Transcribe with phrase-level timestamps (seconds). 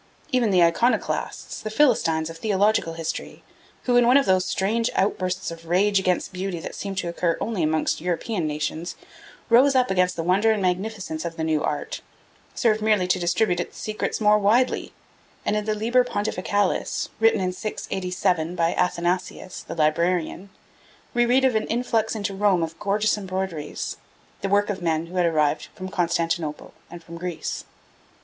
[0.31, 3.43] Even the Iconoclasts, the Philistines of theological history,
[3.83, 7.37] who, in one of those strange outbursts of rage against Beauty that seem to occur
[7.39, 8.95] only amongst European nations,
[9.47, 12.01] rose up against the wonder and magnificence of the new art,
[12.55, 14.91] served merely to distribute its secrets more widely;
[15.45, 20.49] and in the Liber Pontificalis, written in 687 by Athanasius, the librarian,
[21.13, 23.97] we read of an influx into Rome of gorgeous embroideries,
[24.41, 27.65] the work of men who had arrived from Constantinople and from Greece.